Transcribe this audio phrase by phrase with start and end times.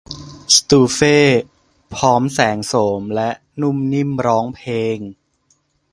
[0.55, 1.17] สตูเฟ่
[1.95, 3.29] พร้อมแสงโสมและ
[3.61, 4.99] นุ่มนิ่มร้องเพลง